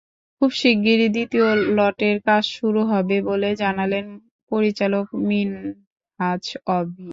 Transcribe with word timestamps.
খুব 0.41 0.51
শিগগিরই 0.53 1.09
দ্বিতীয় 1.15 1.47
লটের 1.77 2.17
কাজ 2.27 2.43
শুরু 2.57 2.81
হবে 2.91 3.17
বলে 3.29 3.49
জানালেন 3.61 4.05
পরিচালক 4.51 5.05
মিনহাজ 5.27 6.43
অভি। 6.71 7.09